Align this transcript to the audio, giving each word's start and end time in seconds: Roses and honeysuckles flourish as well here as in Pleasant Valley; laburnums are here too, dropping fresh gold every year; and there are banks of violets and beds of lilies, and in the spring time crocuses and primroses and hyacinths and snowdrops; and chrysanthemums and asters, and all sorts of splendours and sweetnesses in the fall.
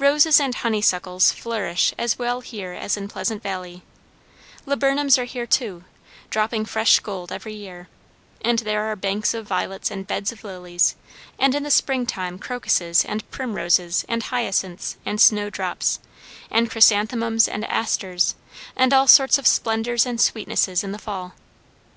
Roses 0.00 0.40
and 0.40 0.56
honeysuckles 0.56 1.30
flourish 1.30 1.94
as 1.96 2.18
well 2.18 2.40
here 2.40 2.72
as 2.72 2.96
in 2.96 3.06
Pleasant 3.06 3.44
Valley; 3.44 3.82
laburnums 4.66 5.18
are 5.18 5.24
here 5.24 5.46
too, 5.46 5.84
dropping 6.30 6.64
fresh 6.64 6.98
gold 6.98 7.30
every 7.30 7.54
year; 7.54 7.86
and 8.40 8.58
there 8.58 8.86
are 8.90 8.96
banks 8.96 9.34
of 9.34 9.46
violets 9.46 9.88
and 9.88 10.04
beds 10.08 10.32
of 10.32 10.42
lilies, 10.42 10.96
and 11.38 11.54
in 11.54 11.62
the 11.62 11.70
spring 11.70 12.06
time 12.06 12.40
crocuses 12.40 13.04
and 13.04 13.30
primroses 13.30 14.04
and 14.08 14.24
hyacinths 14.24 14.96
and 15.06 15.20
snowdrops; 15.20 16.00
and 16.50 16.68
chrysanthemums 16.68 17.46
and 17.46 17.64
asters, 17.66 18.34
and 18.74 18.92
all 18.92 19.06
sorts 19.06 19.38
of 19.38 19.46
splendours 19.46 20.04
and 20.04 20.20
sweetnesses 20.20 20.82
in 20.82 20.90
the 20.90 20.98
fall. 20.98 21.34